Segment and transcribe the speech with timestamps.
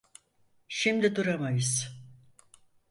[0.67, 1.99] Şimdi duramayız.